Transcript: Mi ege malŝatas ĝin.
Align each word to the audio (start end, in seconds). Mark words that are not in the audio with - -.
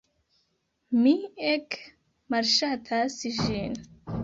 Mi 1.01 1.13
ege 1.51 1.79
malŝatas 2.37 3.21
ĝin. 3.39 3.81